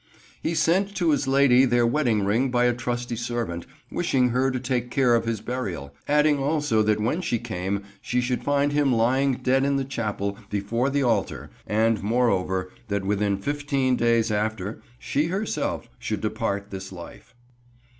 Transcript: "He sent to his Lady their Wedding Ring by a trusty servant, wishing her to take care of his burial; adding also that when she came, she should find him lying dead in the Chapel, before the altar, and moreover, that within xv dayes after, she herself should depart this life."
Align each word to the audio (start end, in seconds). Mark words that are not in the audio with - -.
"He 0.41 0.55
sent 0.55 0.95
to 0.95 1.11
his 1.11 1.27
Lady 1.27 1.63
their 1.63 1.85
Wedding 1.85 2.25
Ring 2.25 2.49
by 2.49 2.65
a 2.65 2.73
trusty 2.73 3.15
servant, 3.15 3.67
wishing 3.91 4.29
her 4.29 4.49
to 4.49 4.59
take 4.59 4.89
care 4.89 5.13
of 5.13 5.25
his 5.25 5.41
burial; 5.41 5.93
adding 6.07 6.39
also 6.39 6.81
that 6.81 6.99
when 6.99 7.21
she 7.21 7.37
came, 7.37 7.83
she 8.01 8.19
should 8.19 8.43
find 8.43 8.71
him 8.71 8.91
lying 8.91 9.33
dead 9.35 9.63
in 9.63 9.75
the 9.75 9.85
Chapel, 9.85 10.39
before 10.49 10.89
the 10.89 11.03
altar, 11.03 11.51
and 11.67 12.01
moreover, 12.01 12.71
that 12.87 13.05
within 13.05 13.37
xv 13.37 13.95
dayes 13.95 14.31
after, 14.31 14.81
she 14.97 15.25
herself 15.27 15.87
should 15.99 16.21
depart 16.21 16.71
this 16.71 16.91
life." 16.91 17.35